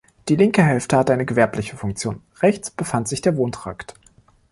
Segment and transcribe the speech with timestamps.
[0.29, 3.93] Die linke Hälfte hatte eine gewerbliche Funktion, rechts befand sich der Wohntrakt.